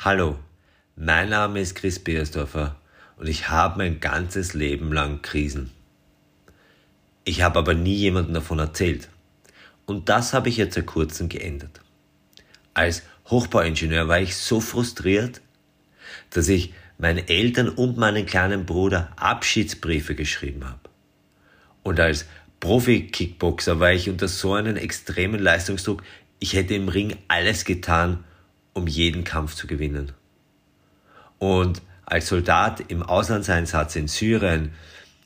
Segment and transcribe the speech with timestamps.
[0.00, 0.38] Hallo,
[0.94, 2.80] mein Name ist Chris Beersdorfer
[3.16, 5.72] und ich habe mein ganzes Leben lang Krisen.
[7.24, 9.08] Ich habe aber nie jemandem davon erzählt.
[9.86, 11.80] Und das habe ich jetzt seit kurzem geändert.
[12.74, 15.40] Als Hochbauingenieur war ich so frustriert,
[16.30, 20.90] dass ich meinen Eltern und meinen kleinen Bruder Abschiedsbriefe geschrieben habe.
[21.82, 22.24] Und als
[22.60, 26.04] Profi-Kickboxer war ich unter so einem extremen Leistungsdruck,
[26.38, 28.22] ich hätte im Ring alles getan,
[28.78, 30.12] um jeden Kampf zu gewinnen.
[31.38, 34.72] Und als Soldat im Auslandseinsatz in Syrien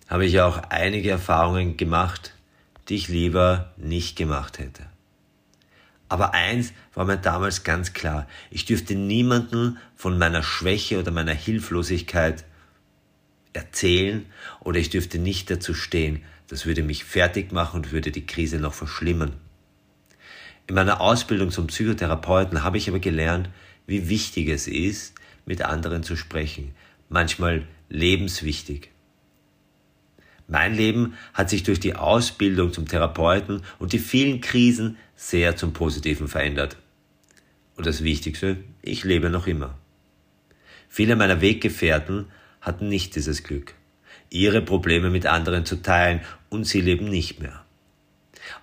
[0.08, 2.34] habe ich auch einige Erfahrungen gemacht,
[2.88, 4.84] die ich lieber nicht gemacht hätte.
[6.08, 11.32] Aber eins war mir damals ganz klar, ich dürfte niemanden von meiner Schwäche oder meiner
[11.32, 12.44] Hilflosigkeit
[13.54, 14.26] erzählen
[14.60, 16.22] oder ich dürfte nicht dazu stehen.
[16.48, 19.32] Das würde mich fertig machen und würde die Krise noch verschlimmern.
[20.66, 23.48] In meiner Ausbildung zum Psychotherapeuten habe ich aber gelernt,
[23.86, 26.72] wie wichtig es ist, mit anderen zu sprechen.
[27.08, 28.90] Manchmal lebenswichtig.
[30.46, 35.72] Mein Leben hat sich durch die Ausbildung zum Therapeuten und die vielen Krisen sehr zum
[35.72, 36.76] Positiven verändert.
[37.76, 39.78] Und das Wichtigste, ich lebe noch immer.
[40.88, 42.26] Viele meiner Weggefährten
[42.60, 43.74] hatten nicht dieses Glück,
[44.30, 47.61] ihre Probleme mit anderen zu teilen und sie leben nicht mehr.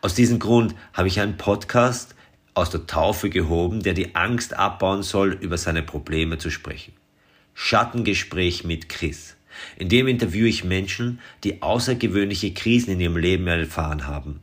[0.02, 2.16] Aus diesem Grund habe ich einen Podcast
[2.54, 6.94] aus der Taufe gehoben, der die Angst abbauen soll, über seine Probleme zu sprechen.
[7.54, 9.36] Schattengespräch mit Chris.
[9.78, 14.40] In dem interviewe ich Menschen, die außergewöhnliche Krisen in ihrem Leben erfahren haben.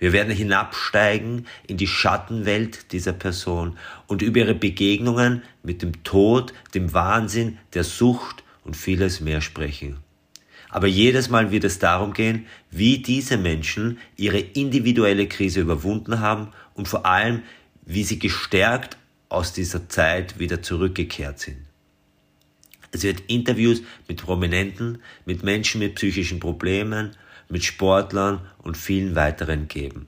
[0.00, 6.52] Wir werden hinabsteigen in die Schattenwelt dieser Person und über ihre Begegnungen mit dem Tod,
[6.74, 9.98] dem Wahnsinn, der Sucht und vieles mehr sprechen.
[10.70, 16.48] Aber jedes Mal wird es darum gehen, wie diese Menschen ihre individuelle Krise überwunden haben
[16.74, 17.42] und vor allem,
[17.84, 18.96] wie sie gestärkt
[19.28, 21.58] aus dieser Zeit wieder zurückgekehrt sind.
[22.90, 27.16] Es wird Interviews mit Prominenten, mit Menschen mit psychischen Problemen,
[27.48, 30.06] mit Sportlern und vielen weiteren geben.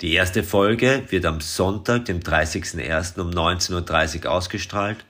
[0.00, 3.20] Die erste Folge wird am Sonntag, dem 30.01.
[3.20, 5.04] um 19.30 Uhr ausgestrahlt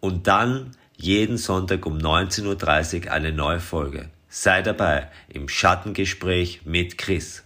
[0.00, 4.10] und dann jeden Sonntag um 19.30 Uhr eine neue Folge.
[4.28, 7.45] Sei dabei im Schattengespräch mit Chris.